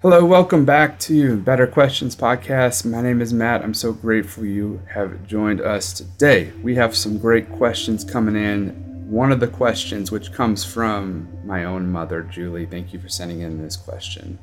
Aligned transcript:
Hello, 0.00 0.24
welcome 0.24 0.64
back 0.64 0.96
to 1.00 1.38
Better 1.38 1.66
Questions 1.66 2.14
Podcast. 2.14 2.84
My 2.88 3.02
name 3.02 3.20
is 3.20 3.32
Matt. 3.32 3.64
I'm 3.64 3.74
so 3.74 3.92
grateful 3.92 4.44
you 4.44 4.80
have 4.88 5.26
joined 5.26 5.60
us 5.60 5.92
today. 5.92 6.52
We 6.62 6.76
have 6.76 6.94
some 6.94 7.18
great 7.18 7.50
questions 7.50 8.04
coming 8.04 8.36
in. 8.36 8.70
One 9.10 9.32
of 9.32 9.40
the 9.40 9.48
questions, 9.48 10.12
which 10.12 10.32
comes 10.32 10.64
from 10.64 11.28
my 11.44 11.64
own 11.64 11.90
mother, 11.90 12.22
Julie, 12.22 12.64
thank 12.64 12.92
you 12.92 13.00
for 13.00 13.08
sending 13.08 13.40
in 13.40 13.60
this 13.60 13.74
question. 13.74 14.38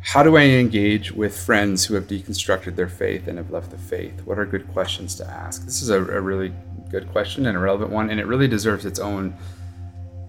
How 0.00 0.24
do 0.24 0.36
I 0.36 0.42
engage 0.42 1.12
with 1.12 1.38
friends 1.38 1.84
who 1.84 1.94
have 1.94 2.08
deconstructed 2.08 2.74
their 2.74 2.88
faith 2.88 3.28
and 3.28 3.38
have 3.38 3.52
left 3.52 3.70
the 3.70 3.78
faith? 3.78 4.22
What 4.24 4.40
are 4.40 4.44
good 4.44 4.66
questions 4.72 5.14
to 5.14 5.24
ask? 5.24 5.64
This 5.64 5.82
is 5.82 5.90
a, 5.90 5.98
a 5.98 6.20
really 6.20 6.52
good 6.90 7.12
question 7.12 7.46
and 7.46 7.56
a 7.56 7.60
relevant 7.60 7.92
one, 7.92 8.10
and 8.10 8.18
it 8.18 8.26
really 8.26 8.48
deserves 8.48 8.84
its 8.84 8.98
own 8.98 9.36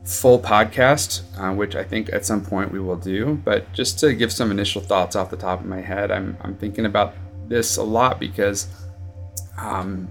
full 0.06 0.40
podcast, 0.40 1.24
uh, 1.40 1.54
which 1.54 1.76
I 1.76 1.84
think 1.84 2.14
at 2.14 2.26
some 2.26 2.46
point 2.46 2.72
we 2.72 2.80
will 2.80 2.96
do. 2.96 3.42
But 3.44 3.72
just 3.74 4.00
to 4.00 4.14
give 4.14 4.32
some 4.32 4.52
initial 4.52 4.82
thoughts 4.82 5.16
off 5.16 5.30
the 5.30 5.38
top 5.38 5.60
of 5.60 5.66
my 5.66 5.82
head, 5.82 6.12
I'm, 6.12 6.38
I'm 6.42 6.56
thinking 6.56 6.86
about 6.86 7.16
this 7.48 7.78
a 7.78 7.84
lot 7.84 8.20
because 8.20 8.68
um, 9.58 10.08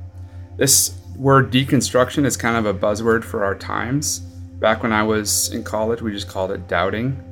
this 0.57 0.99
word 1.17 1.53
deconstruction 1.53 2.25
is 2.25 2.37
kind 2.37 2.57
of 2.57 2.67
a 2.67 2.79
buzzword 2.79 3.25
for 3.25 3.45
our 3.45 3.55
times. 3.55 4.19
Back 4.19 4.83
when 4.83 4.93
I 4.93 5.03
was 5.03 5.53
in 5.53 5.63
college, 5.63 6.03
we 6.03 6.13
just 6.13 6.29
called 6.29 6.51
it 6.51 6.67
doubting. 6.67 7.23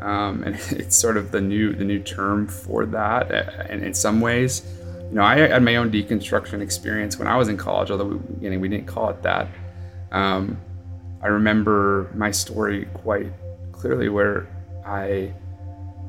Um, 0.00 0.42
and 0.44 0.54
it's 0.70 0.96
sort 0.96 1.16
of 1.16 1.30
the 1.30 1.40
new 1.40 1.72
the 1.72 1.84
new 1.84 2.00
term 2.00 2.48
for 2.48 2.84
that. 2.86 3.30
And 3.70 3.82
in 3.82 3.94
some 3.94 4.20
ways, 4.20 4.62
you 5.08 5.16
know, 5.16 5.22
I 5.22 5.36
had 5.38 5.62
my 5.62 5.76
own 5.76 5.90
deconstruction 5.90 6.60
experience 6.60 7.18
when 7.18 7.28
I 7.28 7.36
was 7.36 7.48
in 7.48 7.56
college, 7.56 7.90
although 7.90 8.06
we, 8.06 8.44
you 8.44 8.50
know, 8.50 8.58
we 8.58 8.68
didn't 8.68 8.86
call 8.86 9.08
it 9.10 9.22
that. 9.22 9.48
Um, 10.12 10.58
I 11.22 11.28
remember 11.28 12.10
my 12.14 12.30
story 12.30 12.86
quite 12.94 13.32
clearly 13.72 14.08
where 14.08 14.46
I 14.86 15.32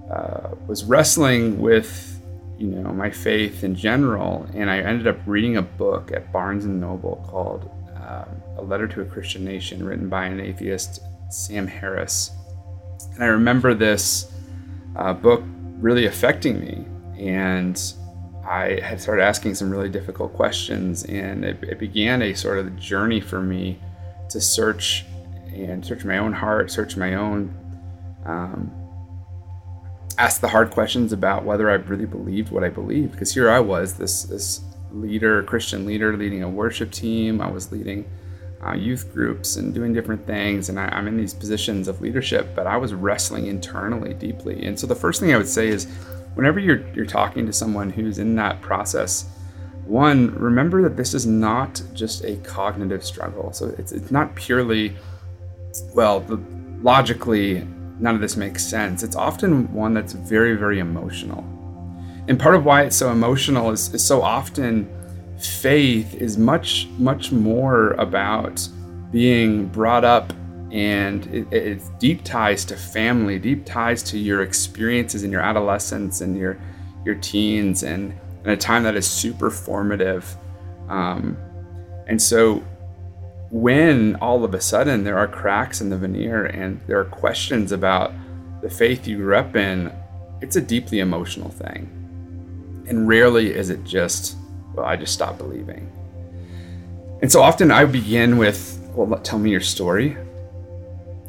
uh, 0.10 0.56
was 0.68 0.84
wrestling 0.84 1.60
with, 1.60 2.22
you 2.58 2.68
know, 2.68 2.92
my 2.94 3.10
faith 3.10 3.64
in 3.64 3.76
general, 3.76 4.48
and 4.54 4.70
I 4.70 4.80
ended 4.80 5.08
up 5.08 5.18
reading 5.26 5.58
a 5.58 5.62
book 5.62 6.12
at 6.12 6.32
Barnes 6.32 6.66
and 6.66 6.80
Noble 6.80 7.26
called 7.30 7.70
um, 7.96 8.42
"A 8.58 8.62
Letter 8.62 8.88
to 8.88 9.02
a 9.02 9.06
Christian 9.06 9.44
Nation," 9.44 9.86
written 9.86 10.10
by 10.10 10.26
an 10.26 10.40
atheist, 10.40 11.02
Sam 11.30 11.68
Harris. 11.68 12.32
And 13.14 13.24
I 13.24 13.28
remember 13.28 13.74
this 13.74 14.32
uh, 14.96 15.14
book 15.14 15.44
really 15.80 16.06
affecting 16.06 16.60
me, 16.60 16.86
and 17.18 17.82
I 18.46 18.80
had 18.82 19.02
started 19.02 19.24
asking 19.24 19.56
some 19.56 19.70
really 19.70 19.90
difficult 19.90 20.34
questions, 20.34 21.04
and 21.06 21.44
it, 21.44 21.64
it 21.64 21.80
began 21.80 22.22
a 22.22 22.34
sort 22.34 22.60
of 22.60 22.78
journey 22.78 23.20
for 23.20 23.42
me 23.42 23.80
to 24.32 24.42
search 24.42 25.06
and 25.54 25.86
search 25.86 26.06
my 26.06 26.18
own 26.18 26.34
heart, 26.34 26.72
search 26.72 26.96
my 26.96 27.16
own, 27.16 27.54
um, 28.26 28.72
ask 30.18 30.42
the 30.42 30.48
hard 30.48 30.72
questions 30.72 31.14
about 31.14 31.44
whether 31.44 31.70
I 31.70 31.76
really 31.76 32.06
believed 32.06 32.52
what 32.52 32.64
I 32.64 32.70
believed. 32.70 33.12
Because 33.12 33.34
here 33.34 33.50
I 33.50 33.60
was, 33.60 33.96
this 33.96 34.24
this 34.24 34.62
leader, 34.92 35.44
Christian 35.44 35.86
leader, 35.86 36.16
leading 36.16 36.44
a 36.44 36.50
worship 36.50 36.92
team. 36.92 37.42
I 37.42 37.50
was 37.50 37.72
leading 37.72 38.10
uh, 38.66 38.74
youth 38.74 39.12
groups 39.14 39.56
and 39.56 39.74
doing 39.74 39.94
different 39.94 40.26
things, 40.28 40.70
and 40.70 40.80
I, 40.80 40.86
I'm 40.86 41.08
in 41.08 41.18
these 41.18 41.34
positions 41.34 41.88
of 41.88 42.02
leadership. 42.02 42.56
But 42.56 42.68
I 42.68 42.78
was 42.78 42.94
wrestling 42.94 43.48
internally 43.48 44.14
deeply. 44.14 44.66
And 44.66 44.80
so 44.80 44.88
the 44.88 44.96
first 44.96 45.20
thing 45.20 45.34
I 45.34 45.38
would 45.38 45.48
say 45.48 45.68
is, 45.68 45.86
whenever 46.36 46.60
you're 46.60 46.88
you're 46.94 47.06
talking 47.06 47.46
to 47.46 47.54
someone 47.54 47.90
who's 47.90 48.20
in 48.20 48.36
that 48.36 48.62
process 48.62 49.26
one, 49.86 50.34
remember 50.36 50.82
that 50.84 50.96
this 50.96 51.14
is 51.14 51.26
not 51.26 51.82
just 51.94 52.24
a 52.24 52.38
cognitive 52.38 53.04
struggle. 53.04 53.52
So 53.54 53.74
it's, 53.78 53.92
it's 53.92 54.12
not 54.12 54.36
purely, 54.36 54.96
well, 55.94 56.22
the, 56.22 56.40
logically, 56.82 57.68
none 58.00 58.16
of 58.16 58.22
this 58.22 58.38
makes 58.38 58.66
sense. 58.66 59.04
It's 59.04 59.16
often 59.16 59.72
one 59.74 59.94
that's 59.94 60.14
very, 60.14 60.56
very 60.56 60.80
emotional. 60.80 61.46
And 62.28 62.40
part 62.40 62.56
of 62.56 62.66
why 62.66 62.84
it's 62.84 62.96
so 62.96 63.12
emotional 63.12 63.72
is, 63.72 63.94
is 63.94 64.06
so 64.06 64.22
often 64.22 64.90
faith 65.38 66.14
is 66.16 66.38
much, 66.38 66.88
much 66.98 67.32
more 67.32 67.92
about 67.94 68.68
being 69.12 69.68
brought 69.68 70.06
up 70.06 70.32
and 70.72 71.26
it, 71.28 71.48
it's 71.52 71.90
deep 72.00 72.24
ties 72.24 72.64
to 72.66 72.78
family, 72.78 73.38
deep 73.38 73.66
ties 73.66 74.02
to 74.04 74.18
your 74.18 74.42
experiences 74.42 75.24
in 75.24 75.32
your 75.32 75.42
adolescence 75.42 76.22
and 76.22 76.38
your 76.38 76.58
your 77.04 77.16
teens 77.16 77.84
and 77.84 78.14
in 78.44 78.50
a 78.52 78.58
time 78.58 78.84
that 78.84 78.96
is 78.96 79.08
super 79.08 79.50
formative. 79.50 80.36
Um, 80.90 81.38
and 82.08 82.22
so 82.22 82.64
when 83.52 84.16
all 84.16 84.44
of 84.44 84.54
a 84.54 84.62
sudden 84.62 85.04
there 85.04 85.18
are 85.18 85.28
cracks 85.28 85.82
in 85.82 85.90
the 85.90 85.98
veneer 85.98 86.46
and 86.46 86.80
there 86.88 87.00
are 87.00 87.06
questions 87.06 87.72
about 87.72 88.14
the 88.62 88.70
faith 88.70 89.08
you 89.08 89.18
grew 89.18 89.36
up 89.36 89.56
in, 89.56 89.92
it's 90.42 90.56
a 90.56 90.62
deeply 90.62 91.00
emotional 91.00 91.50
thing. 91.50 92.86
And 92.88 93.08
rarely 93.08 93.54
is 93.54 93.70
it 93.70 93.84
just, 93.84 94.36
well, 94.74 94.86
I 94.86 94.96
just 94.96 95.14
stopped 95.14 95.38
believing. 95.38 95.92
And 97.22 97.32
so 97.32 97.42
often 97.42 97.72
I 97.72 97.86
begin 97.86 98.38
with, 98.38 98.80
well, 98.96 99.20
tell 99.20 99.38
me 99.38 99.52
your 99.52 99.62
story. 99.62 100.18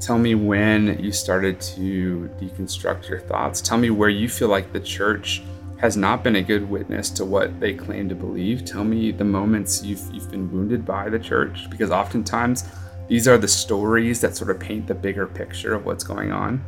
Tell 0.01 0.19
me 0.19 0.35
when 0.35 0.99
you 0.99 1.13
started 1.13 1.61
to 1.61 2.31
deconstruct 2.41 3.09
your 3.09 3.21
thoughts. 3.21 3.61
Tell 3.61 3.79
me 3.79 3.91
where 3.91 4.09
you 4.09 4.29
feel 4.29 4.49
like 4.49 4.73
the 4.73 4.81
church 4.81 5.43
has 5.83 5.97
not 5.97 6.23
been 6.23 6.37
a 6.37 6.43
good 6.43 6.71
witness 6.71 7.11
to 7.11 7.25
what 7.25 7.59
they 7.59 7.75
claim 7.75 8.09
to 8.09 8.15
believe. 8.15 8.65
Tell 8.65 8.85
me 8.85 9.11
the 9.11 9.25
moments 9.25 9.83
you've, 9.83 10.09
you've 10.13 10.31
been 10.31 10.51
wounded 10.53 10.87
by 10.87 11.09
the 11.09 11.19
church, 11.19 11.69
because 11.69 11.91
oftentimes 11.91 12.65
these 13.09 13.27
are 13.27 13.37
the 13.37 13.49
stories 13.49 14.21
that 14.21 14.37
sort 14.37 14.51
of 14.51 14.61
paint 14.61 14.87
the 14.87 14.95
bigger 14.95 15.27
picture 15.27 15.75
of 15.75 15.85
what's 15.85 16.05
going 16.05 16.31
on. 16.31 16.65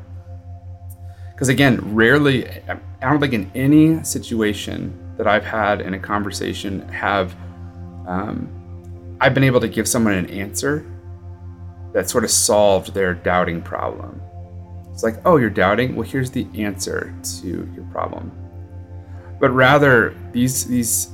Because 1.32 1.48
again, 1.48 1.94
rarely, 1.94 2.48
I 2.69 2.78
don't 3.00 3.20
think 3.20 3.34
in 3.34 3.52
any 3.54 4.02
situation 4.02 5.14
that 5.16 5.28
I've 5.28 5.44
had 5.44 5.81
in 5.81 5.94
a 5.94 5.98
conversation 5.98 6.86
have 6.88 7.36
um, 8.08 9.16
I've 9.20 9.32
been 9.32 9.44
able 9.44 9.60
to 9.60 9.69
give 9.69 9.86
someone 9.86 10.14
an 10.14 10.28
answer 10.28 10.84
that 11.92 12.10
sort 12.10 12.25
of 12.25 12.32
solved 12.32 12.94
their 12.94 13.14
doubting 13.14 13.62
problem. 13.62 14.20
It's 14.92 15.04
like, 15.04 15.16
oh, 15.25 15.36
you're 15.36 15.50
doubting? 15.50 15.94
Well, 15.94 16.06
here's 16.06 16.32
the 16.32 16.48
answer 16.56 17.14
to 17.41 17.46
your 17.75 17.84
problem 17.92 18.44
but 19.41 19.50
rather 19.50 20.15
these 20.33 20.67
these 20.67 21.09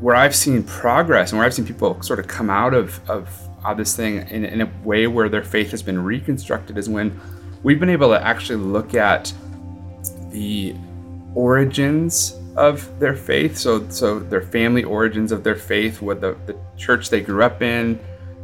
where 0.00 0.14
I've 0.14 0.34
seen 0.34 0.62
progress 0.62 1.32
and 1.32 1.38
where 1.38 1.46
I've 1.46 1.54
seen 1.54 1.64
people 1.64 2.00
sort 2.02 2.18
of 2.18 2.26
come 2.26 2.50
out 2.50 2.74
of 2.74 3.00
of, 3.08 3.28
of 3.64 3.76
this 3.76 3.96
thing 3.96 4.18
in, 4.28 4.44
in 4.44 4.60
a 4.60 4.70
way 4.84 5.06
where 5.06 5.28
their 5.28 5.44
faith 5.44 5.70
has 5.70 5.82
been 5.82 6.02
reconstructed 6.02 6.76
is 6.78 6.88
when 6.88 7.18
we've 7.62 7.80
been 7.80 7.90
able 7.90 8.08
to 8.10 8.22
actually 8.22 8.62
look 8.62 8.94
at 8.94 9.32
the 10.30 10.74
origins 11.34 12.36
of 12.56 12.98
their 12.98 13.14
faith. 13.14 13.56
So 13.56 13.88
so 13.88 14.18
their 14.18 14.42
family 14.42 14.84
origins 14.84 15.32
of 15.32 15.44
their 15.44 15.56
faith 15.56 16.02
what 16.02 16.20
the, 16.20 16.36
the 16.46 16.56
church 16.76 17.10
they 17.10 17.20
grew 17.20 17.42
up 17.42 17.62
in 17.62 17.98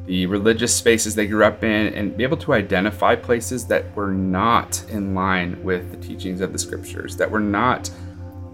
the 0.07 0.27
religious 0.27 0.75
spaces 0.75 1.15
they 1.15 1.27
grew 1.27 1.45
up 1.45 1.63
in 1.63 1.95
and 1.95 2.17
be 2.17 2.25
able 2.25 2.37
to 2.37 2.53
identify 2.53 3.15
places 3.15 3.67
that 3.67 3.95
were 3.95 4.11
not 4.11 4.83
in 4.89 5.15
line 5.15 5.63
with 5.63 5.91
the 5.93 5.97
teachings 5.97 6.41
of 6.41 6.53
the 6.53 6.59
scriptures 6.59 7.17
that 7.17 7.31
were 7.31 7.41
not 7.41 7.89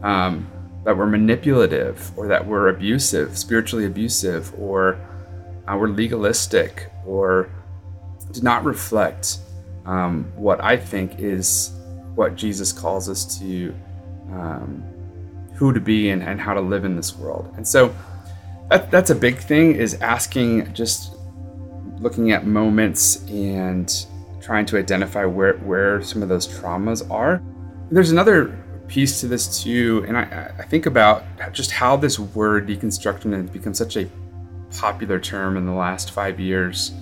um, 0.02 0.50
that 0.84 0.96
were 0.96 1.06
manipulative 1.06 2.16
or 2.16 2.28
that 2.28 2.46
were 2.46 2.68
abusive, 2.68 3.36
spiritually 3.36 3.84
abusive, 3.84 4.52
or 4.58 4.98
uh, 5.66 5.76
were 5.76 5.88
legalistic 5.88 6.90
or 7.04 7.50
did 8.32 8.42
not 8.42 8.64
reflect 8.64 9.38
um, 9.86 10.30
what 10.36 10.62
I 10.62 10.76
think 10.76 11.18
is 11.18 11.72
what 12.14 12.36
Jesus 12.36 12.72
calls 12.72 13.08
us 13.08 13.38
to 13.38 13.74
um, 14.30 14.82
who 15.54 15.72
to 15.72 15.80
be 15.80 16.10
and, 16.10 16.22
and 16.22 16.40
how 16.40 16.54
to 16.54 16.60
live 16.60 16.84
in 16.84 16.94
this 16.94 17.16
world. 17.16 17.52
And 17.56 17.66
so 17.66 17.94
that, 18.70 18.90
that's 18.90 19.10
a 19.10 19.14
big 19.14 19.38
thing 19.38 19.74
is 19.74 19.94
asking 19.94 20.72
just 20.72 21.16
looking 21.98 22.32
at 22.32 22.46
moments 22.46 23.24
and 23.28 24.06
trying 24.40 24.66
to 24.66 24.78
identify 24.78 25.24
where, 25.24 25.54
where 25.58 26.02
some 26.02 26.22
of 26.22 26.28
those 26.28 26.46
traumas 26.46 27.08
are. 27.10 27.42
There's 27.90 28.10
another 28.10 28.56
piece 28.88 29.20
to 29.20 29.28
this 29.28 29.62
too, 29.62 30.04
and 30.08 30.16
I, 30.16 30.52
I 30.58 30.62
think 30.62 30.86
about 30.86 31.24
just 31.52 31.70
how 31.70 31.96
this 31.96 32.18
word 32.18 32.66
deconstruction 32.66 33.32
has 33.32 33.50
become 33.50 33.74
such 33.74 33.96
a 33.96 34.08
popular 34.78 35.20
term 35.20 35.56
in 35.56 35.66
the 35.66 35.72
last 35.72 36.10
five 36.10 36.40
years. 36.40 36.92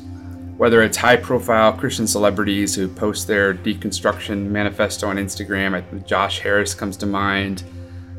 Whether 0.56 0.83
it's 0.83 0.97
high 0.97 1.17
profile 1.17 1.73
Christian 1.73 2.06
celebrities 2.06 2.75
who 2.75 2.88
post 2.88 3.27
their 3.27 3.53
deconstruction 3.55 4.47
manifesto 4.47 5.06
on 5.06 5.17
Instagram, 5.17 6.06
Josh 6.06 6.41
Harris 6.41 6.75
comes 6.75 6.97
to 6.99 7.06
mind, 7.06 7.62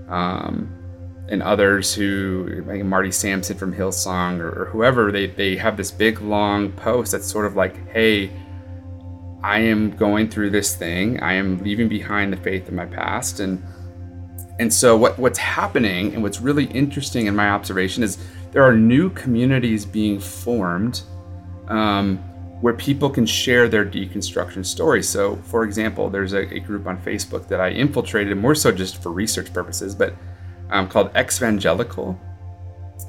um, 0.08 0.70
and 1.30 1.44
others 1.44 1.94
who, 1.94 2.64
like 2.66 2.84
Marty 2.86 3.12
Sampson 3.12 3.58
from 3.58 3.74
Hillsong 3.74 4.40
or, 4.40 4.62
or 4.62 4.66
whoever, 4.66 5.12
they, 5.12 5.28
they 5.28 5.58
have 5.58 5.76
this 5.76 5.92
big 5.92 6.22
long 6.22 6.72
post 6.72 7.12
that's 7.12 7.26
sort 7.26 7.46
of 7.46 7.56
like, 7.56 7.90
hey, 7.90 8.32
I 9.44 9.60
am 9.60 9.96
going 9.96 10.30
through 10.30 10.50
this 10.50 10.76
thing. 10.76 11.22
I 11.22 11.34
am 11.34 11.64
leaving 11.64 11.88
behind 11.88 12.34
the 12.34 12.38
faith 12.38 12.68
of 12.68 12.74
my 12.74 12.86
past, 12.86 13.40
and 13.40 13.64
and 14.60 14.74
so 14.74 14.98
what 14.98 15.18
what's 15.20 15.40
happening 15.40 16.14
and 16.14 16.24
what's 16.24 16.42
really 16.42 16.66
interesting 16.66 17.28
in 17.28 17.36
my 17.36 17.50
observation 17.50 18.04
is 18.04 18.18
there 18.52 18.64
are 18.64 18.76
new 18.76 19.10
communities 19.12 19.86
being 19.86 20.20
formed 20.20 21.02
um, 21.68 22.18
where 22.62 22.74
people 22.74 23.10
can 23.10 23.26
share 23.26 23.68
their 23.68 23.86
deconstruction 23.86 24.66
stories. 24.66 25.08
So, 25.08 25.36
for 25.44 25.64
example, 25.64 26.10
there's 26.10 26.34
a, 26.34 26.52
a 26.54 26.60
group 26.60 26.88
on 26.88 26.98
Facebook 27.02 27.48
that 27.50 27.62
I 27.62 27.70
infiltrated 27.70 28.36
more 28.38 28.56
so 28.56 28.72
just 28.72 29.02
for 29.04 29.12
research 29.12 29.54
purposes, 29.54 29.94
but 29.94 30.14
um, 30.72 30.88
called 30.88 31.14
Exvangelical. 31.14 32.18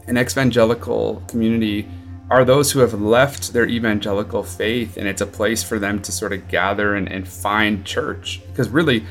An 0.06 0.16
Exvangelical 0.16 1.26
community 1.28 1.88
are 2.30 2.44
those 2.44 2.72
who 2.72 2.80
have 2.80 3.00
left 3.00 3.52
their 3.52 3.66
evangelical 3.66 4.42
faith, 4.42 4.96
and 4.96 5.08
it's 5.08 5.22
a 5.22 5.26
place 5.26 5.62
for 5.62 5.78
them 5.78 6.00
to 6.02 6.12
sort 6.12 6.32
of 6.32 6.48
gather 6.48 6.94
and, 6.94 7.10
and 7.10 7.26
find 7.26 7.84
church. 7.84 8.40
Because 8.48 8.68
really, 8.68 9.04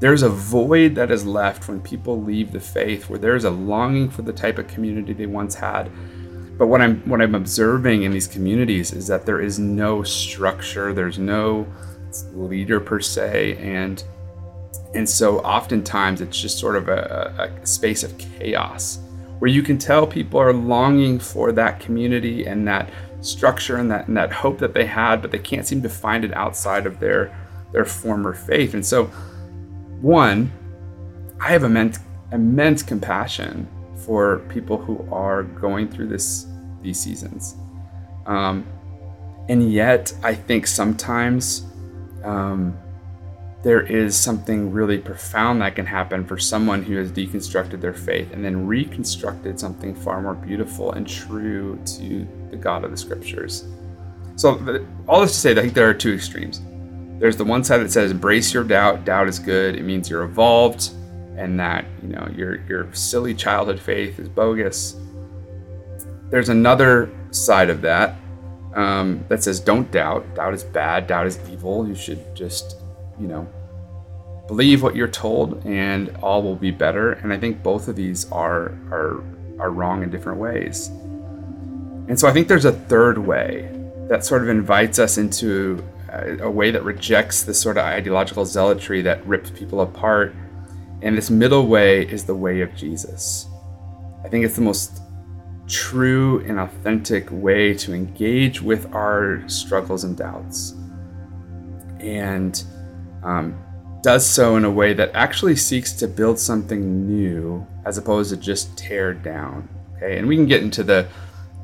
there's 0.00 0.22
a 0.22 0.28
void 0.28 0.94
that 0.96 1.10
is 1.10 1.24
left 1.24 1.68
when 1.68 1.80
people 1.80 2.20
leave 2.20 2.52
the 2.52 2.60
faith, 2.60 3.08
where 3.08 3.18
there's 3.18 3.44
a 3.44 3.50
longing 3.50 4.10
for 4.10 4.22
the 4.22 4.32
type 4.32 4.58
of 4.58 4.66
community 4.66 5.12
they 5.12 5.26
once 5.26 5.54
had 5.54 5.90
but 6.58 6.68
what 6.68 6.80
I'm 6.80 7.00
what 7.08 7.20
I'm 7.20 7.34
observing 7.34 8.04
in 8.04 8.12
these 8.12 8.26
communities 8.26 8.92
is 8.92 9.06
that 9.08 9.26
there 9.26 9.40
is 9.40 9.58
no 9.58 10.02
structure, 10.02 10.92
there's 10.92 11.18
no 11.18 11.66
leader 12.32 12.80
per 12.80 13.00
se, 13.00 13.56
and 13.58 14.02
and 14.94 15.08
so 15.08 15.40
oftentimes 15.40 16.20
it's 16.20 16.40
just 16.40 16.58
sort 16.58 16.76
of 16.76 16.88
a, 16.88 17.52
a 17.62 17.66
space 17.66 18.02
of 18.02 18.16
chaos 18.16 18.98
where 19.38 19.50
you 19.50 19.62
can 19.62 19.78
tell 19.78 20.06
people 20.06 20.40
are 20.40 20.52
longing 20.52 21.18
for 21.18 21.52
that 21.52 21.80
community 21.80 22.46
and 22.46 22.66
that 22.66 22.90
structure 23.20 23.76
and 23.76 23.90
that 23.90 24.08
and 24.08 24.16
that 24.16 24.32
hope 24.32 24.58
that 24.58 24.74
they 24.74 24.86
had, 24.86 25.20
but 25.22 25.30
they 25.30 25.38
can't 25.38 25.66
seem 25.66 25.82
to 25.82 25.88
find 25.88 26.24
it 26.24 26.32
outside 26.34 26.86
of 26.86 27.00
their 27.00 27.36
their 27.72 27.84
former 27.84 28.32
faith. 28.32 28.74
And 28.74 28.84
so, 28.84 29.04
one, 30.00 30.52
I 31.40 31.48
have 31.48 31.64
immense 31.64 31.98
immense 32.32 32.82
compassion 32.82 33.68
for 34.04 34.38
people 34.48 34.78
who 34.78 35.06
are 35.12 35.42
going 35.42 35.88
through 35.88 36.08
this 36.08 36.46
these 36.82 36.98
seasons. 36.98 37.56
Um, 38.26 38.66
and 39.48 39.72
yet, 39.72 40.12
I 40.22 40.34
think 40.34 40.66
sometimes 40.66 41.66
um, 42.24 42.76
there 43.66 43.82
is 43.82 44.16
something 44.16 44.70
really 44.70 44.96
profound 44.96 45.60
that 45.60 45.74
can 45.74 45.84
happen 45.84 46.24
for 46.24 46.38
someone 46.38 46.84
who 46.84 46.94
has 46.94 47.10
deconstructed 47.10 47.80
their 47.80 47.92
faith 47.92 48.32
and 48.32 48.44
then 48.44 48.64
reconstructed 48.64 49.58
something 49.58 49.92
far 49.92 50.22
more 50.22 50.34
beautiful 50.34 50.92
and 50.92 51.04
true 51.04 51.76
to 51.84 52.28
the 52.52 52.56
God 52.56 52.84
of 52.84 52.92
the 52.92 52.96
Scriptures. 52.96 53.66
So, 54.36 54.86
all 55.08 55.20
this 55.20 55.32
to 55.32 55.38
say, 55.38 55.50
I 55.50 55.54
think 55.56 55.74
there 55.74 55.90
are 55.90 55.94
two 55.94 56.14
extremes. 56.14 56.62
There's 57.18 57.36
the 57.36 57.44
one 57.44 57.64
side 57.64 57.78
that 57.78 57.90
says, 57.90 58.12
embrace 58.12 58.54
your 58.54 58.62
doubt. 58.62 59.04
Doubt 59.04 59.26
is 59.26 59.40
good. 59.40 59.74
It 59.74 59.82
means 59.82 60.08
you're 60.08 60.22
evolved 60.22 60.92
and 61.36 61.58
that 61.58 61.86
you 62.02 62.10
know 62.10 62.28
your 62.36 62.64
your 62.66 62.94
silly 62.94 63.34
childhood 63.34 63.80
faith 63.80 64.20
is 64.20 64.28
bogus. 64.28 64.94
There's 66.30 66.50
another 66.50 67.10
side 67.32 67.70
of 67.70 67.82
that 67.82 68.14
um, 68.76 69.24
that 69.28 69.42
says 69.42 69.58
don't 69.58 69.90
doubt. 69.90 70.36
Doubt 70.36 70.54
is 70.54 70.62
bad. 70.62 71.08
Doubt 71.08 71.26
is 71.26 71.40
evil. 71.50 71.88
You 71.88 71.96
should 71.96 72.32
just 72.36 72.76
you 73.18 73.26
know 73.26 73.48
believe 74.46 74.82
what 74.82 74.94
you're 74.96 75.08
told, 75.08 75.64
and 75.66 76.14
all 76.22 76.42
will 76.42 76.56
be 76.56 76.70
better. 76.70 77.12
And 77.12 77.32
I 77.32 77.38
think 77.38 77.62
both 77.62 77.88
of 77.88 77.96
these 77.96 78.30
are 78.30 78.72
are 78.90 79.22
are 79.58 79.70
wrong 79.70 80.02
in 80.02 80.10
different 80.10 80.38
ways. 80.38 80.88
And 82.08 82.18
so 82.18 82.28
I 82.28 82.32
think 82.32 82.46
there's 82.46 82.64
a 82.64 82.72
third 82.72 83.18
way 83.18 83.70
that 84.08 84.24
sort 84.24 84.42
of 84.42 84.48
invites 84.48 84.98
us 84.98 85.18
into 85.18 85.82
a, 86.10 86.44
a 86.44 86.50
way 86.50 86.70
that 86.70 86.84
rejects 86.84 87.42
this 87.42 87.60
sort 87.60 87.78
of 87.78 87.84
ideological 87.84 88.44
zealotry 88.44 89.02
that 89.02 89.26
rips 89.26 89.50
people 89.50 89.80
apart 89.80 90.34
and 91.02 91.16
this 91.16 91.30
middle 91.30 91.66
way 91.66 92.02
is 92.02 92.24
the 92.24 92.34
way 92.34 92.62
of 92.62 92.74
Jesus. 92.74 93.46
I 94.24 94.28
think 94.28 94.44
it's 94.44 94.56
the 94.56 94.62
most 94.62 95.02
true 95.68 96.44
and 96.46 96.58
authentic 96.58 97.28
way 97.30 97.74
to 97.74 97.92
engage 97.92 98.62
with 98.62 98.92
our 98.94 99.46
struggles 99.48 100.04
and 100.04 100.16
doubts. 100.16 100.74
And 102.00 102.62
um, 103.22 103.58
does 104.06 104.24
so 104.24 104.54
in 104.54 104.64
a 104.64 104.70
way 104.70 104.92
that 104.92 105.10
actually 105.14 105.56
seeks 105.56 105.92
to 105.92 106.06
build 106.06 106.38
something 106.38 107.08
new 107.08 107.66
as 107.84 107.98
opposed 107.98 108.30
to 108.30 108.36
just 108.36 108.78
tear 108.78 109.12
down. 109.12 109.68
Okay, 109.96 110.16
and 110.16 110.28
we 110.28 110.36
can 110.36 110.46
get 110.46 110.62
into 110.62 110.84
the 110.84 111.08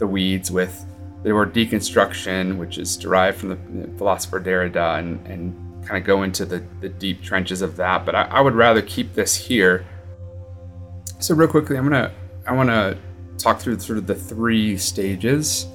the 0.00 0.08
weeds 0.08 0.50
with 0.50 0.84
the 1.22 1.32
word 1.32 1.54
deconstruction, 1.54 2.58
which 2.58 2.78
is 2.78 2.96
derived 2.96 3.38
from 3.38 3.50
the 3.50 3.96
philosopher 3.96 4.40
Derrida, 4.40 4.98
and, 4.98 5.24
and 5.24 5.86
kind 5.86 5.98
of 5.98 6.04
go 6.04 6.24
into 6.24 6.44
the, 6.44 6.64
the 6.80 6.88
deep 6.88 7.22
trenches 7.22 7.62
of 7.62 7.76
that, 7.76 8.04
but 8.04 8.16
I, 8.16 8.22
I 8.22 8.40
would 8.40 8.56
rather 8.56 8.82
keep 8.82 9.14
this 9.14 9.36
here. 9.36 9.86
So 11.20 11.36
real 11.36 11.46
quickly, 11.46 11.76
I'm 11.76 11.84
gonna 11.84 12.12
I 12.44 12.54
want 12.54 12.70
to 12.70 12.98
talk 13.38 13.60
through 13.60 13.78
sort 13.78 13.98
of 13.98 14.08
the 14.08 14.16
three 14.16 14.76
stages 14.78 15.68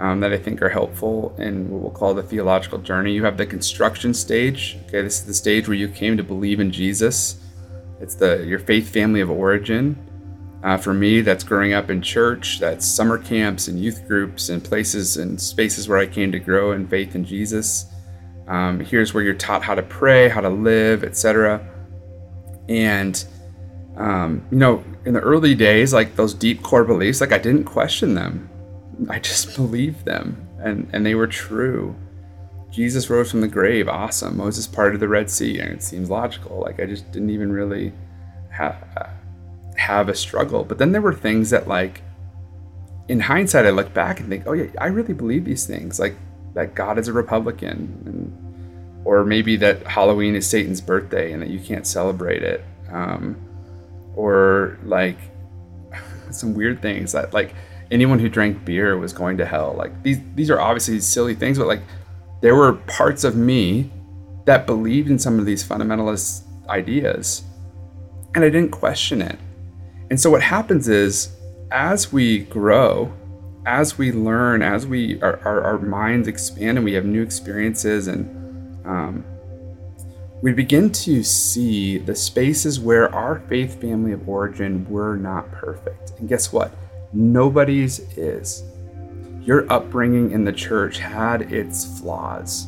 um, 0.00 0.20
that 0.20 0.32
I 0.32 0.38
think 0.38 0.62
are 0.62 0.68
helpful 0.68 1.34
in 1.38 1.68
what 1.70 1.82
we'll 1.82 1.90
call 1.90 2.14
the 2.14 2.22
theological 2.22 2.78
journey. 2.78 3.12
You 3.12 3.24
have 3.24 3.36
the 3.36 3.46
construction 3.46 4.14
stage. 4.14 4.76
Okay, 4.86 5.02
this 5.02 5.20
is 5.20 5.26
the 5.26 5.34
stage 5.34 5.66
where 5.66 5.76
you 5.76 5.88
came 5.88 6.16
to 6.16 6.22
believe 6.22 6.60
in 6.60 6.70
Jesus. 6.70 7.42
It's 8.00 8.14
the 8.14 8.44
your 8.46 8.58
faith 8.58 8.88
family 8.88 9.20
of 9.20 9.30
origin. 9.30 10.04
Uh, 10.62 10.76
for 10.76 10.92
me, 10.92 11.20
that's 11.20 11.44
growing 11.44 11.72
up 11.72 11.88
in 11.88 12.02
church. 12.02 12.58
That's 12.58 12.86
summer 12.86 13.18
camps 13.18 13.68
and 13.68 13.78
youth 13.78 14.06
groups 14.08 14.48
and 14.48 14.62
places 14.62 15.16
and 15.16 15.40
spaces 15.40 15.88
where 15.88 15.98
I 15.98 16.06
came 16.06 16.32
to 16.32 16.38
grow 16.38 16.72
in 16.72 16.86
faith 16.88 17.14
in 17.14 17.24
Jesus. 17.24 17.86
Um, 18.48 18.80
here's 18.80 19.14
where 19.14 19.22
you're 19.22 19.34
taught 19.34 19.62
how 19.62 19.74
to 19.74 19.82
pray, 19.82 20.28
how 20.28 20.40
to 20.40 20.48
live, 20.48 21.04
etc. 21.04 21.64
And 22.68 23.24
um, 23.96 24.46
you 24.50 24.58
know, 24.58 24.84
in 25.04 25.14
the 25.14 25.20
early 25.20 25.54
days, 25.54 25.92
like 25.92 26.14
those 26.16 26.34
deep 26.34 26.62
core 26.62 26.84
beliefs, 26.84 27.20
like 27.20 27.32
I 27.32 27.38
didn't 27.38 27.64
question 27.64 28.14
them. 28.14 28.48
I 29.08 29.18
just 29.18 29.54
believed 29.56 30.04
them, 30.04 30.48
and 30.60 30.88
and 30.92 31.04
they 31.04 31.14
were 31.14 31.26
true. 31.26 31.94
Jesus 32.70 33.08
rose 33.08 33.30
from 33.30 33.40
the 33.40 33.48
grave, 33.48 33.88
awesome. 33.88 34.36
Moses 34.36 34.66
parted 34.66 35.00
the 35.00 35.08
Red 35.08 35.30
Sea, 35.30 35.58
and 35.58 35.70
it 35.72 35.82
seems 35.82 36.10
logical. 36.10 36.60
Like 36.60 36.80
I 36.80 36.86
just 36.86 37.10
didn't 37.12 37.30
even 37.30 37.50
really 37.50 37.92
have 38.50 39.16
have 39.78 40.08
a 40.08 40.14
struggle. 40.14 40.64
But 40.64 40.78
then 40.78 40.92
there 40.92 41.00
were 41.00 41.14
things 41.14 41.50
that, 41.50 41.68
like, 41.68 42.02
in 43.08 43.20
hindsight, 43.20 43.64
I 43.64 43.70
look 43.70 43.94
back 43.94 44.20
and 44.20 44.28
think, 44.28 44.44
oh 44.46 44.52
yeah, 44.52 44.66
I 44.78 44.88
really 44.88 45.14
believe 45.14 45.44
these 45.44 45.66
things. 45.66 45.98
Like 45.98 46.14
that 46.54 46.74
God 46.74 46.98
is 46.98 47.08
a 47.08 47.12
Republican, 47.12 48.02
and, 48.04 49.06
or 49.06 49.24
maybe 49.24 49.56
that 49.56 49.86
Halloween 49.86 50.34
is 50.34 50.46
Satan's 50.46 50.80
birthday 50.80 51.32
and 51.32 51.40
that 51.40 51.48
you 51.48 51.60
can't 51.60 51.86
celebrate 51.86 52.42
it, 52.42 52.62
um, 52.90 53.36
or 54.14 54.78
like 54.84 55.18
some 56.30 56.52
weird 56.52 56.82
things 56.82 57.12
that 57.12 57.32
like 57.32 57.54
anyone 57.90 58.18
who 58.18 58.28
drank 58.28 58.64
beer 58.64 58.96
was 58.96 59.12
going 59.12 59.36
to 59.38 59.46
hell. 59.46 59.74
Like 59.76 60.02
these 60.02 60.18
these 60.34 60.50
are 60.50 60.60
obviously 60.60 61.00
silly 61.00 61.34
things, 61.34 61.58
but 61.58 61.66
like 61.66 61.82
there 62.40 62.54
were 62.54 62.74
parts 62.74 63.24
of 63.24 63.36
me 63.36 63.90
that 64.44 64.66
believed 64.66 65.10
in 65.10 65.18
some 65.18 65.38
of 65.38 65.46
these 65.46 65.66
fundamentalist 65.66 66.42
ideas, 66.68 67.42
and 68.34 68.44
I 68.44 68.50
didn't 68.50 68.70
question 68.70 69.22
it. 69.22 69.38
And 70.10 70.20
so 70.20 70.30
what 70.30 70.42
happens 70.42 70.88
is 70.88 71.36
as 71.70 72.12
we 72.12 72.40
grow 72.40 73.12
as 73.68 73.98
we 73.98 74.12
learn, 74.12 74.62
as 74.62 74.86
we 74.86 75.20
our, 75.20 75.38
our, 75.44 75.62
our 75.62 75.78
minds 75.78 76.26
expand 76.26 76.78
and 76.78 76.84
we 76.84 76.94
have 76.94 77.04
new 77.04 77.22
experiences 77.22 78.08
and 78.08 78.26
um, 78.86 79.24
we 80.42 80.54
begin 80.54 80.90
to 80.90 81.22
see 81.22 81.98
the 81.98 82.14
spaces 82.14 82.80
where 82.80 83.14
our 83.14 83.40
faith 83.40 83.78
family 83.78 84.12
of 84.12 84.26
origin 84.26 84.88
were 84.88 85.16
not 85.16 85.52
perfect. 85.52 86.12
And 86.18 86.28
guess 86.28 86.50
what? 86.50 86.72
Nobody's 87.12 88.00
is. 88.18 88.62
Your 89.42 89.70
upbringing 89.72 90.30
in 90.32 90.44
the 90.44 90.52
church 90.52 90.98
had 90.98 91.52
its 91.52 91.98
flaws. 91.98 92.66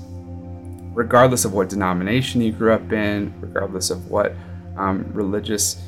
Regardless 0.95 1.45
of 1.45 1.53
what 1.53 1.69
denomination 1.69 2.41
you 2.41 2.53
grew 2.53 2.73
up 2.73 2.93
in, 2.93 3.33
regardless 3.41 3.91
of 3.91 4.11
what 4.11 4.35
um, 4.77 5.05
religious 5.13 5.83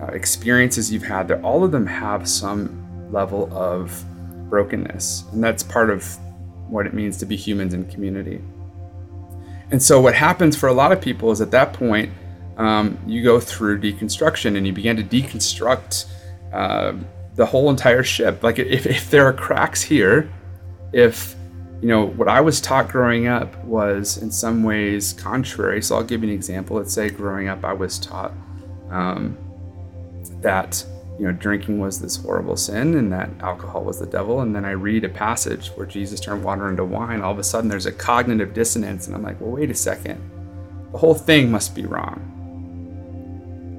uh, 0.00 0.06
experiences 0.06 0.90
you've 0.90 1.02
had, 1.02 1.30
all 1.42 1.64
of 1.64 1.70
them 1.70 1.86
have 1.86 2.28
some 2.28 3.12
level 3.12 3.52
of 3.52 4.04
brokenness. 4.48 5.24
And 5.32 5.44
that's 5.44 5.62
part 5.62 5.90
of 5.90 6.04
what 6.68 6.86
it 6.86 6.94
means 6.94 7.18
to 7.18 7.26
be 7.26 7.36
humans 7.36 7.74
in 7.74 7.84
community. 7.90 8.40
And 9.70 9.82
so, 9.82 10.00
what 10.00 10.14
happens 10.14 10.56
for 10.56 10.68
a 10.68 10.72
lot 10.72 10.92
of 10.92 11.00
people 11.00 11.30
is 11.30 11.40
at 11.40 11.50
that 11.50 11.74
point, 11.74 12.10
um, 12.56 12.98
you 13.06 13.22
go 13.22 13.38
through 13.38 13.80
deconstruction 13.80 14.56
and 14.56 14.66
you 14.66 14.72
begin 14.72 14.96
to 14.96 15.02
deconstruct 15.02 16.06
uh, 16.52 16.94
the 17.38 17.46
whole 17.46 17.70
entire 17.70 18.02
ship. 18.02 18.42
Like, 18.42 18.58
if, 18.58 18.84
if 18.84 19.10
there 19.10 19.24
are 19.26 19.32
cracks 19.32 19.80
here, 19.80 20.30
if 20.92 21.34
you 21.80 21.88
know 21.88 22.06
what 22.06 22.28
I 22.28 22.40
was 22.40 22.60
taught 22.60 22.88
growing 22.88 23.28
up 23.28 23.64
was 23.64 24.18
in 24.18 24.30
some 24.30 24.64
ways 24.64 25.12
contrary. 25.14 25.80
So, 25.80 25.96
I'll 25.96 26.04
give 26.04 26.22
you 26.22 26.28
an 26.28 26.34
example. 26.34 26.76
Let's 26.76 26.92
say 26.92 27.08
growing 27.08 27.48
up, 27.48 27.64
I 27.64 27.72
was 27.72 27.98
taught 27.98 28.32
um, 28.90 29.38
that 30.42 30.84
you 31.18 31.26
know, 31.26 31.32
drinking 31.32 31.80
was 31.80 32.00
this 32.00 32.16
horrible 32.16 32.56
sin 32.56 32.94
and 32.94 33.12
that 33.12 33.28
alcohol 33.40 33.82
was 33.82 33.98
the 33.98 34.06
devil. 34.06 34.40
And 34.40 34.54
then 34.54 34.64
I 34.64 34.70
read 34.70 35.04
a 35.04 35.08
passage 35.08 35.68
where 35.68 35.86
Jesus 35.86 36.20
turned 36.20 36.44
water 36.44 36.68
into 36.68 36.84
wine. 36.84 37.22
All 37.22 37.32
of 37.32 37.38
a 37.38 37.44
sudden, 37.44 37.68
there's 37.68 37.86
a 37.86 37.92
cognitive 37.92 38.54
dissonance. 38.54 39.08
And 39.08 39.16
I'm 39.16 39.22
like, 39.22 39.40
well, 39.40 39.50
wait 39.50 39.70
a 39.70 39.74
second. 39.74 40.20
The 40.92 40.98
whole 40.98 41.14
thing 41.14 41.50
must 41.50 41.74
be 41.74 41.86
wrong. 41.86 42.37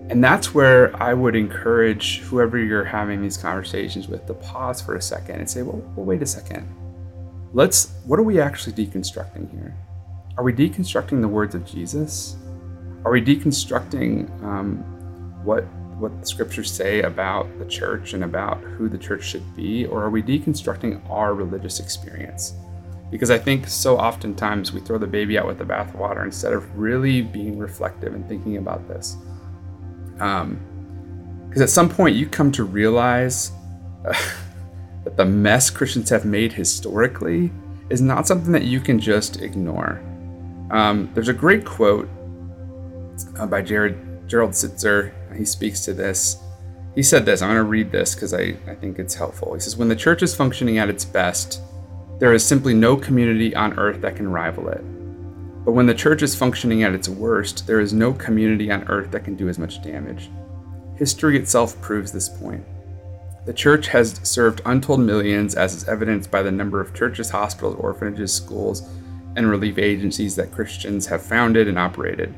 And 0.10 0.24
that's 0.24 0.56
where 0.56 0.96
I 1.02 1.14
would 1.14 1.36
encourage 1.36 2.20
whoever 2.22 2.58
you're 2.58 2.84
having 2.84 3.22
these 3.22 3.38
conversations 3.38 4.08
with 4.08 4.26
to 4.26 4.34
pause 4.34 4.82
for 4.82 4.96
a 4.96 5.02
second 5.02 5.36
and 5.36 5.50
say, 5.50 5.62
well, 5.62 5.84
well 5.96 6.06
wait 6.06 6.24
a 6.24 6.26
second. 6.26 6.68
let's 7.54 7.92
what 8.06 8.20
are 8.20 8.24
we 8.24 8.40
actually 8.42 8.74
deconstructing 8.74 9.50
here? 9.52 9.76
Are 10.38 10.44
we 10.44 10.54
deconstructing 10.54 11.22
the 11.22 11.28
words 11.28 11.54
of 11.54 11.66
Jesus? 11.66 12.38
Are 13.06 13.12
we 13.12 13.22
deconstructing 13.22 14.30
um, 14.44 14.78
what 15.44 15.66
what 16.00 16.18
the 16.22 16.26
scriptures 16.26 16.72
say 16.72 17.02
about 17.02 17.46
the 17.60 17.66
church 17.66 18.14
and 18.14 18.24
about 18.24 18.62
who 18.62 18.88
the 18.88 18.98
church 18.98 19.24
should 19.24 19.56
be, 19.56 19.86
or 19.86 20.02
are 20.02 20.10
we 20.10 20.24
deconstructing 20.24 21.02
our 21.10 21.34
religious 21.34 21.80
experience? 21.82 22.54
Because 23.12 23.30
I 23.32 23.38
think 23.38 23.68
so 23.68 23.98
oftentimes 23.98 24.72
we 24.72 24.80
throw 24.80 24.98
the 24.98 25.08
baby 25.08 25.38
out 25.38 25.46
with 25.46 25.58
the 25.58 25.66
bathwater 25.66 26.24
instead 26.24 26.54
of 26.54 26.78
really 26.78 27.22
being 27.22 27.58
reflective 27.58 28.14
and 28.14 28.26
thinking 28.30 28.58
about 28.58 28.88
this. 28.88 29.18
Because 30.20 31.62
um, 31.62 31.64
at 31.64 31.70
some 31.70 31.90
point 31.90 32.16
you 32.16 32.28
come 32.28 32.52
to 32.52 32.64
realize 32.64 33.52
uh, 34.06 34.14
that 35.04 35.18
the 35.18 35.26
mess 35.26 35.70
Christians 35.70 36.10
have 36.10 36.26
made 36.26 36.54
historically 36.54 37.52
is 37.90 38.02
not 38.02 38.28
something 38.28 38.52
that 38.52 38.64
you 38.64 38.80
can 38.80 39.00
just 39.00 39.42
ignore. 39.42 40.04
Um, 40.72 41.10
there's 41.14 41.30
a 41.30 41.34
great 41.34 41.66
quote 41.66 42.08
uh, 43.38 43.48
by 43.48 43.62
Jared 43.62 44.28
Gerald 44.28 44.52
Sittser. 44.52 45.14
He 45.36 45.46
speaks 45.46 45.82
to 45.86 45.94
this. 45.94 46.38
He 46.96 47.04
said 47.04 47.26
this. 47.26 47.42
I'm 47.42 47.50
going 47.50 47.58
to 47.58 47.64
read 47.64 47.92
this 47.92 48.14
because 48.14 48.34
I, 48.34 48.56
I 48.68 48.76
think 48.76 49.00
it's 49.00 49.16
helpful. 49.16 49.54
He 49.54 49.60
says, 49.60 49.78
When 49.78 49.88
the 49.88 49.96
church 49.96 50.22
is 50.22 50.36
functioning 50.36 50.78
at 50.78 50.90
its 50.90 51.06
best, 51.06 51.62
there 52.20 52.34
is 52.34 52.44
simply 52.46 52.74
no 52.74 52.98
community 52.98 53.56
on 53.56 53.80
earth 53.80 54.02
that 54.02 54.16
can 54.16 54.30
rival 54.30 54.68
it. 54.70 54.84
But 55.70 55.76
when 55.76 55.86
the 55.86 55.94
church 55.94 56.24
is 56.24 56.36
functioning 56.36 56.82
at 56.82 56.96
its 56.96 57.08
worst, 57.08 57.68
there 57.68 57.80
is 57.80 57.94
no 57.94 58.12
community 58.12 58.72
on 58.72 58.90
earth 58.90 59.12
that 59.12 59.24
can 59.24 59.36
do 59.36 59.50
as 59.50 59.60
much 59.60 59.84
damage. 59.84 60.32
History 60.96 61.38
itself 61.38 61.80
proves 61.80 62.12
this 62.12 62.28
point. 62.28 62.66
The 63.46 63.54
church 63.54 63.88
has 63.90 64.20
served 64.24 64.64
untold 64.66 65.00
millions, 65.00 65.54
as 65.54 65.76
is 65.76 65.88
evidenced 65.88 66.32
by 66.32 66.42
the 66.42 66.52
number 66.52 66.82
of 66.82 66.96
churches, 66.96 67.30
hospitals, 67.30 67.76
orphanages, 67.76 68.34
schools, 68.34 68.90
and 69.36 69.48
relief 69.48 69.78
agencies 69.78 70.36
that 70.38 70.52
Christians 70.52 71.06
have 71.06 71.22
founded 71.22 71.68
and 71.68 71.78
operated. 71.78 72.34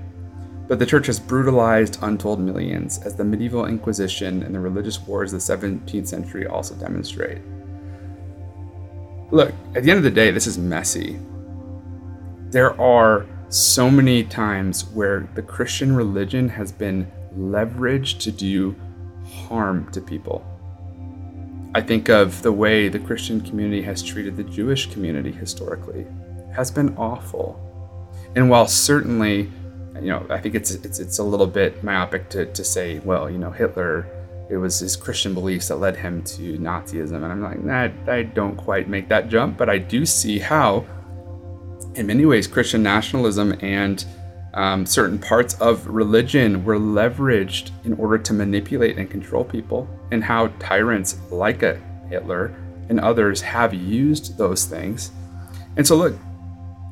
But 0.67 0.79
the 0.79 0.85
church 0.85 1.07
has 1.07 1.17
brutalized 1.17 2.00
untold 2.01 2.41
millions, 2.41 3.01
as 3.05 3.15
the 3.15 3.23
medieval 3.23 3.65
Inquisition 3.65 4.43
and 4.43 4.53
the 4.53 4.59
religious 4.59 5.00
wars 5.00 5.31
of 5.31 5.39
the 5.39 5.53
17th 5.53 6.07
century 6.07 6.47
also 6.47 6.75
demonstrate. 6.75 7.38
Look, 9.31 9.53
at 9.73 9.83
the 9.83 9.89
end 9.89 10.00
of 10.00 10.03
the 10.03 10.11
day, 10.11 10.31
this 10.31 10.47
is 10.47 10.57
messy. 10.57 11.17
There 12.51 12.79
are 12.79 13.25
so 13.50 13.89
many 13.89 14.24
times 14.24 14.86
where 14.89 15.29
the 15.36 15.41
Christian 15.41 15.96
religion 15.96 16.50
has 16.50 16.72
been 16.72 17.12
leveraged 17.38 18.20
to 18.20 18.31
do 18.31 18.75
harm 19.25 19.89
to 19.91 20.01
people. 20.01 20.46
I 21.74 21.81
think 21.81 22.10
of 22.10 22.41
the 22.41 22.51
way 22.51 22.89
the 22.89 23.00
Christian 23.00 23.39
community 23.39 23.81
has 23.84 24.03
treated 24.03 24.36
the 24.36 24.43
Jewish 24.43 24.91
community 24.91 25.31
historically 25.31 26.05
has 26.53 26.70
been 26.70 26.96
awful. 26.98 27.58
And 28.36 28.50
while 28.50 28.67
certainly, 28.67 29.50
you 29.96 30.10
know, 30.10 30.25
I 30.29 30.39
think 30.39 30.55
it's 30.55 30.72
it's 30.72 31.00
it's 31.00 31.20
a 31.20 31.24
little 31.24 31.48
bit 31.48 31.84
myopic 31.84 32.29
to, 32.29 32.46
to 32.48 32.63
say, 32.63 33.00
well, 33.00 33.29
you 33.29 33.38
know, 33.38 33.51
Hitler 33.51 34.08
it 34.50 34.58
was 34.58 34.79
his 34.79 34.98
Christian 34.98 35.34
beliefs 35.34 35.70
that 35.70 35.77
led 35.77 35.96
him 35.96 36.22
to 36.24 36.58
Nazism. 36.58 37.15
And 37.15 37.25
I'm 37.25 37.41
like, 37.41 37.63
nah, 37.63 37.88
I 38.12 38.24
don't 38.24 38.58
quite 38.58 38.89
make 38.89 39.08
that 39.08 39.29
jump, 39.29 39.58
but 39.58 39.70
I 39.70 39.77
do 39.77 40.05
see 40.05 40.39
how, 40.39 40.86
in 41.95 42.07
many 42.07 42.25
ways, 42.25 42.48
Christian 42.48 42.83
nationalism 42.83 43.57
and 43.62 44.03
um, 44.53 44.86
certain 44.86 45.17
parts 45.17 45.53
of 45.62 45.88
religion 45.88 46.65
were 46.65 46.77
leveraged 46.77 47.71
in 47.86 47.93
order 47.93 48.17
to 48.17 48.33
manipulate 48.33 48.98
and 48.98 49.10
control 49.10 49.43
people, 49.43 49.88
and 50.12 50.24
how 50.24 50.48
tyrants 50.60 51.17
like 51.31 51.63
a 51.63 51.79
Hitler 52.10 52.53
and 52.89 53.00
others 53.00 53.41
have 53.41 53.74
used 53.74 54.38
those 54.38 54.65
things. 54.65 55.12
And 55.77 55.88
so, 55.88 55.95
look, 55.95 56.15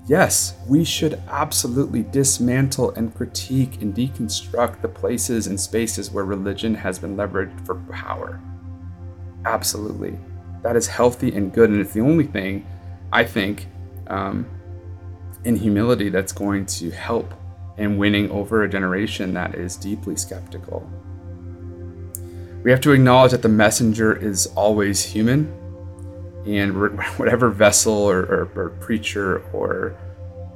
Yes, 0.09 0.55
we 0.67 0.83
should 0.83 1.21
absolutely 1.29 2.01
dismantle 2.01 2.95
and 2.95 3.13
critique 3.13 3.79
and 3.83 3.93
deconstruct 3.93 4.81
the 4.81 4.87
places 4.87 5.45
and 5.45 5.59
spaces 5.59 6.09
where 6.09 6.25
religion 6.25 6.73
has 6.73 6.97
been 6.97 7.15
leveraged 7.15 7.63
for 7.63 7.75
power. 7.91 8.41
Absolutely. 9.45 10.17
That 10.63 10.75
is 10.75 10.87
healthy 10.87 11.35
and 11.35 11.53
good, 11.53 11.69
and 11.69 11.79
it's 11.79 11.93
the 11.93 12.01
only 12.01 12.23
thing 12.23 12.65
I 13.13 13.23
think 13.23 13.67
um, 14.07 14.47
in 15.43 15.55
humility 15.55 16.09
that's 16.09 16.31
going 16.31 16.65
to 16.65 16.91
help 16.91 17.33
in 17.77 17.97
winning 17.97 18.29
over 18.31 18.63
a 18.63 18.69
generation 18.69 19.33
that 19.33 19.55
is 19.55 19.77
deeply 19.77 20.15
skeptical. 20.15 20.89
We 22.63 22.71
have 22.71 22.81
to 22.81 22.91
acknowledge 22.91 23.31
that 23.31 23.41
the 23.41 23.49
messenger 23.49 24.13
is 24.13 24.47
always 24.47 25.03
human 25.03 25.53
and 26.45 26.99
whatever 27.17 27.49
vessel 27.49 27.93
or, 27.93 28.19
or, 28.19 28.51
or 28.55 28.69
preacher 28.81 29.39
or 29.53 29.95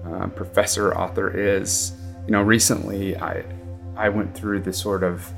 uh, 0.06 0.28
professor 0.28 0.94
author 0.96 1.30
is 1.30 1.94
you 2.26 2.32
know 2.32 2.42
recently 2.42 3.16
i 3.18 3.44
i 3.96 4.10
went 4.10 4.36
through 4.36 4.60
the 4.60 4.74
sort 4.74 5.04
of 5.04 5.32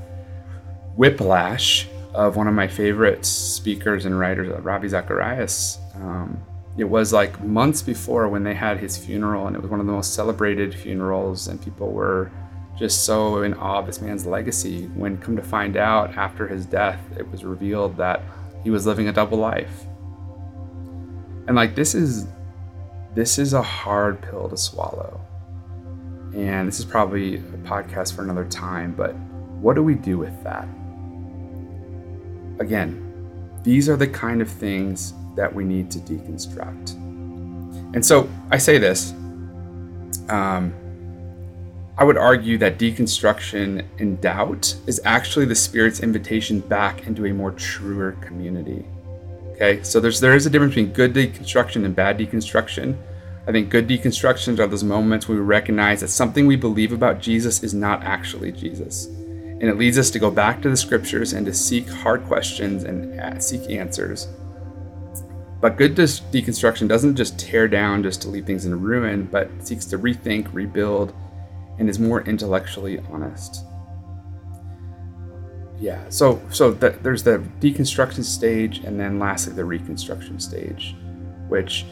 whiplash 0.96 1.88
of 2.14 2.36
one 2.36 2.48
of 2.48 2.54
my 2.54 2.66
favorite 2.66 3.24
speakers 3.24 4.06
and 4.06 4.18
writers 4.18 4.48
ravi 4.62 4.88
zacharias 4.88 5.78
um, 5.96 6.40
it 6.78 6.84
was 6.84 7.12
like 7.12 7.42
months 7.42 7.82
before 7.82 8.28
when 8.28 8.42
they 8.42 8.54
had 8.54 8.78
his 8.78 8.96
funeral 8.96 9.46
and 9.46 9.56
it 9.56 9.62
was 9.62 9.70
one 9.70 9.80
of 9.80 9.86
the 9.86 9.92
most 9.92 10.14
celebrated 10.14 10.74
funerals 10.74 11.48
and 11.48 11.62
people 11.62 11.92
were 11.92 12.30
just 12.78 13.04
so 13.04 13.42
in 13.42 13.54
awe 13.54 13.78
of 13.78 13.86
this 13.86 14.00
man's 14.00 14.26
legacy 14.26 14.86
when 14.94 15.16
come 15.16 15.36
to 15.36 15.42
find 15.42 15.76
out 15.76 16.14
after 16.16 16.46
his 16.46 16.66
death 16.66 17.00
it 17.16 17.30
was 17.30 17.44
revealed 17.44 17.96
that 17.96 18.22
he 18.62 18.70
was 18.70 18.86
living 18.86 19.08
a 19.08 19.12
double 19.12 19.38
life 19.38 19.86
and 21.46 21.56
like 21.56 21.74
this 21.74 21.94
is 21.94 22.26
this 23.16 23.38
is 23.38 23.54
a 23.54 23.62
hard 23.62 24.20
pill 24.20 24.46
to 24.50 24.58
swallow. 24.58 25.18
And 26.34 26.68
this 26.68 26.78
is 26.78 26.84
probably 26.84 27.36
a 27.36 27.58
podcast 27.64 28.14
for 28.14 28.22
another 28.22 28.44
time, 28.44 28.92
but 28.92 29.14
what 29.58 29.74
do 29.74 29.82
we 29.82 29.94
do 29.94 30.18
with 30.18 30.44
that? 30.44 30.68
Again, 32.60 33.02
these 33.62 33.88
are 33.88 33.96
the 33.96 34.06
kind 34.06 34.42
of 34.42 34.50
things 34.50 35.14
that 35.36 35.54
we 35.54 35.64
need 35.64 35.90
to 35.92 35.98
deconstruct. 36.00 36.94
And 37.94 38.04
so 38.04 38.28
I 38.50 38.58
say 38.58 38.78
this 38.78 39.12
um, 40.28 40.74
I 41.98 42.04
would 42.04 42.18
argue 42.18 42.58
that 42.58 42.78
deconstruction 42.78 43.84
in 43.98 44.16
doubt 44.16 44.76
is 44.86 45.00
actually 45.04 45.46
the 45.46 45.54
Spirit's 45.54 46.00
invitation 46.00 46.60
back 46.60 47.06
into 47.06 47.24
a 47.26 47.32
more 47.32 47.52
truer 47.52 48.12
community. 48.20 48.84
Okay, 49.52 49.82
so 49.82 50.00
there's 50.00 50.20
there 50.20 50.34
is 50.34 50.44
a 50.44 50.50
difference 50.50 50.74
between 50.74 50.92
good 50.92 51.14
deconstruction 51.14 51.86
and 51.86 51.96
bad 51.96 52.18
deconstruction. 52.18 52.96
I 53.48 53.52
think 53.52 53.70
good 53.70 53.88
deconstructions 53.88 54.58
are 54.58 54.66
those 54.66 54.84
moments 54.84 55.28
where 55.28 55.38
we 55.38 55.44
recognize 55.44 56.00
that 56.00 56.08
something 56.08 56.46
we 56.46 56.56
believe 56.56 56.92
about 56.92 57.20
Jesus 57.20 57.62
is 57.62 57.72
not 57.72 58.02
actually 58.02 58.52
Jesus. 58.52 59.06
And 59.06 59.62
it 59.62 59.78
leads 59.78 59.96
us 59.96 60.10
to 60.10 60.18
go 60.18 60.30
back 60.30 60.60
to 60.62 60.68
the 60.68 60.76
scriptures 60.76 61.32
and 61.32 61.46
to 61.46 61.54
seek 61.54 61.88
hard 61.88 62.24
questions 62.24 62.84
and 62.84 63.42
seek 63.42 63.70
answers. 63.70 64.28
But 65.60 65.76
good 65.76 65.96
deconstruction 65.96 66.86
doesn't 66.86 67.16
just 67.16 67.38
tear 67.38 67.66
down 67.66 68.02
just 68.02 68.22
to 68.22 68.28
leave 68.28 68.44
things 68.44 68.66
in 68.66 68.80
ruin, 68.80 69.24
but 69.24 69.48
seeks 69.66 69.86
to 69.86 69.98
rethink, 69.98 70.52
rebuild, 70.52 71.14
and 71.78 71.88
is 71.88 71.98
more 71.98 72.22
intellectually 72.22 73.00
honest. 73.10 73.64
Yeah 75.78 76.08
so 76.08 76.40
so 76.50 76.70
the, 76.70 76.90
there's 77.02 77.22
the 77.22 77.38
deconstruction 77.60 78.24
stage 78.24 78.78
and 78.78 78.98
then 78.98 79.18
lastly 79.18 79.52
the 79.52 79.64
reconstruction 79.64 80.40
stage 80.40 80.94
which 81.48 81.84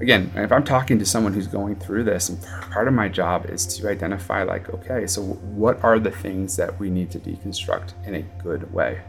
again 0.00 0.30
if 0.34 0.52
i'm 0.52 0.62
talking 0.62 0.98
to 0.98 1.06
someone 1.06 1.32
who's 1.32 1.46
going 1.46 1.76
through 1.76 2.04
this 2.04 2.28
and 2.28 2.42
part 2.70 2.86
of 2.86 2.92
my 2.92 3.08
job 3.08 3.46
is 3.48 3.64
to 3.78 3.88
identify 3.88 4.42
like 4.42 4.68
okay 4.68 5.06
so 5.06 5.22
what 5.22 5.82
are 5.82 5.98
the 5.98 6.10
things 6.10 6.54
that 6.56 6.78
we 6.78 6.90
need 6.90 7.10
to 7.10 7.18
deconstruct 7.18 7.92
in 8.06 8.14
a 8.16 8.22
good 8.42 8.70
way? 8.72 9.00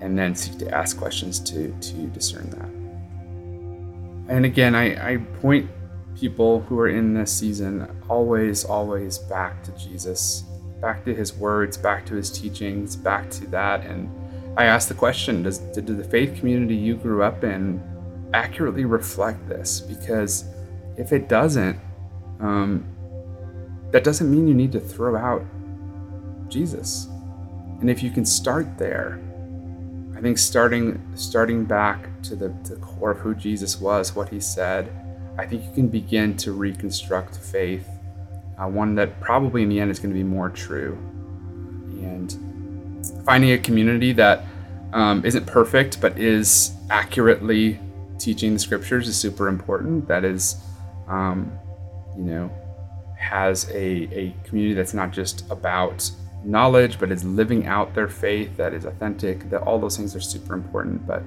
And 0.00 0.18
then 0.18 0.34
seek 0.34 0.58
to 0.58 0.74
ask 0.74 0.98
questions 0.98 1.38
to 1.40 1.74
to 1.80 1.92
discern 2.08 2.50
that 2.50 2.75
and 4.28 4.44
again 4.44 4.74
i 4.74 5.12
i 5.12 5.16
point 5.40 5.68
people 6.16 6.60
who 6.62 6.78
are 6.78 6.88
in 6.88 7.14
this 7.14 7.32
season 7.36 7.86
always 8.08 8.64
always 8.64 9.18
back 9.18 9.62
to 9.62 9.70
jesus 9.72 10.44
back 10.80 11.04
to 11.04 11.14
his 11.14 11.34
words, 11.34 11.76
back 11.76 12.06
to 12.06 12.14
his 12.14 12.30
teachings, 12.30 12.96
back 12.96 13.30
to 13.30 13.46
that. 13.48 13.84
And 13.86 14.10
I 14.56 14.64
ask 14.64 14.88
the 14.88 14.94
question 14.94 15.42
Does 15.42 15.58
did 15.58 15.86
the 15.86 16.04
faith 16.04 16.38
community 16.38 16.74
you 16.74 16.96
grew 16.96 17.22
up 17.22 17.44
in 17.44 17.82
accurately 18.32 18.84
reflect 18.84 19.48
this? 19.48 19.80
Because 19.80 20.44
if 20.96 21.12
it 21.12 21.28
doesn't, 21.28 21.78
um, 22.40 22.86
that 23.90 24.04
doesn't 24.04 24.30
mean 24.30 24.48
you 24.48 24.54
need 24.54 24.72
to 24.72 24.80
throw 24.80 25.16
out 25.16 25.44
Jesus. 26.48 27.08
And 27.80 27.90
if 27.90 28.02
you 28.02 28.10
can 28.10 28.24
start 28.24 28.78
there, 28.78 29.20
I 30.16 30.20
think 30.20 30.38
starting 30.38 31.00
starting 31.14 31.64
back 31.64 32.08
to 32.22 32.36
the, 32.36 32.48
the 32.64 32.76
core 32.76 33.10
of 33.10 33.18
who 33.18 33.34
Jesus 33.34 33.80
was, 33.80 34.16
what 34.16 34.30
he 34.30 34.40
said, 34.40 34.90
I 35.38 35.44
think 35.46 35.64
you 35.64 35.70
can 35.72 35.88
begin 35.88 36.36
to 36.38 36.52
reconstruct 36.52 37.36
faith 37.36 37.86
uh, 38.58 38.66
one 38.66 38.94
that 38.94 39.20
probably 39.20 39.62
in 39.62 39.68
the 39.68 39.80
end 39.80 39.90
is 39.90 39.98
going 39.98 40.10
to 40.10 40.18
be 40.18 40.24
more 40.24 40.48
true. 40.48 40.96
And 42.00 42.32
finding 43.24 43.52
a 43.52 43.58
community 43.58 44.12
that 44.12 44.44
um, 44.92 45.24
not 45.24 45.46
perfect 45.46 46.00
but 46.00 46.18
is 46.18 46.72
accurately 46.90 47.78
teaching 48.18 48.54
the 48.54 48.58
scriptures 48.58 49.08
is 49.08 49.16
super 49.16 49.48
important. 49.48 50.08
That 50.08 50.24
is, 50.24 50.56
um, 51.08 51.52
you 52.16 52.24
know, 52.24 52.50
has 53.18 53.68
a, 53.70 54.08
a 54.12 54.34
community 54.44 54.74
that's 54.74 54.94
not 54.94 55.10
just 55.10 55.50
about 55.50 56.10
knowledge, 56.46 56.98
but 56.98 57.10
is 57.10 57.24
living 57.24 57.66
out 57.66 57.94
their 57.94 58.08
faith, 58.08 58.56
that 58.56 58.72
is 58.72 58.84
authentic, 58.84 59.50
that 59.50 59.62
all 59.62 59.78
those 59.78 59.96
things 59.96 60.14
are 60.14 60.20
super 60.20 60.54
important. 60.54 61.06
But 61.06 61.22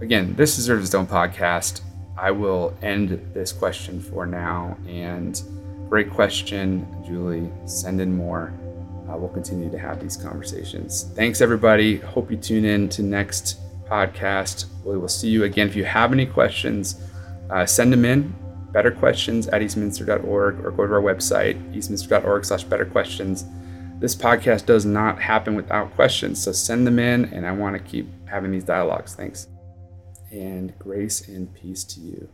again, 0.00 0.34
this 0.34 0.58
is 0.58 0.68
Zerv's 0.68 0.88
Stone 0.88 1.06
podcast. 1.06 1.80
I 2.18 2.30
will 2.30 2.76
end 2.82 3.30
this 3.32 3.52
question 3.52 4.00
for 4.00 4.26
now. 4.26 4.76
And 4.86 5.40
great 5.88 6.10
question, 6.10 6.86
Julie. 7.06 7.50
Send 7.66 8.00
in 8.00 8.14
more. 8.16 8.52
Uh, 9.08 9.16
we'll 9.16 9.28
continue 9.28 9.70
to 9.70 9.78
have 9.78 10.00
these 10.00 10.16
conversations. 10.16 11.10
Thanks, 11.14 11.40
everybody. 11.40 11.96
Hope 11.98 12.30
you 12.30 12.36
tune 12.36 12.64
in 12.64 12.88
to 12.90 13.02
next 13.02 13.58
podcast. 13.86 14.66
We 14.84 14.98
will 14.98 15.08
see 15.08 15.28
you 15.28 15.44
again. 15.44 15.68
If 15.68 15.76
you 15.76 15.84
have 15.84 16.12
any 16.12 16.26
questions, 16.26 17.00
uh, 17.50 17.66
send 17.66 17.92
them 17.92 18.04
in 18.04 18.34
Better 18.72 18.90
questions 18.90 19.48
at 19.48 19.60
eastminster.org 19.60 20.64
or 20.64 20.70
go 20.70 20.86
to 20.86 20.94
our 20.94 21.02
website, 21.02 21.60
eastminster.org 21.74 22.44
slash 22.44 22.64
betterquestions. 22.64 23.44
This 24.02 24.16
podcast 24.16 24.66
does 24.66 24.84
not 24.84 25.22
happen 25.22 25.54
without 25.54 25.94
questions, 25.94 26.42
so 26.42 26.50
send 26.50 26.84
them 26.84 26.98
in, 26.98 27.26
and 27.26 27.46
I 27.46 27.52
want 27.52 27.76
to 27.76 27.82
keep 27.88 28.08
having 28.26 28.50
these 28.50 28.64
dialogues. 28.64 29.14
Thanks. 29.14 29.46
And 30.32 30.76
grace 30.76 31.28
and 31.28 31.54
peace 31.54 31.84
to 31.84 32.00
you. 32.00 32.28